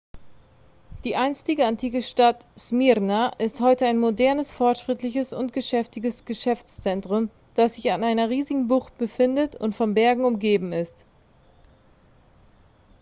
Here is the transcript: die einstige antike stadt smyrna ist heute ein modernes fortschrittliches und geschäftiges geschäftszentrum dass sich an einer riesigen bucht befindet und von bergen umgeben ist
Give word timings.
die 1.03 1.15
einstige 1.15 1.67
antike 1.67 2.01
stadt 2.01 2.47
smyrna 2.57 3.29
ist 3.37 3.59
heute 3.61 3.85
ein 3.85 3.99
modernes 3.99 4.51
fortschrittliches 4.51 5.31
und 5.31 5.53
geschäftiges 5.53 6.25
geschäftszentrum 6.25 7.29
dass 7.53 7.75
sich 7.75 7.91
an 7.91 8.03
einer 8.03 8.27
riesigen 8.27 8.67
bucht 8.67 8.97
befindet 8.97 9.55
und 9.55 9.75
von 9.75 9.93
bergen 9.93 10.25
umgeben 10.25 10.73
ist 10.73 11.05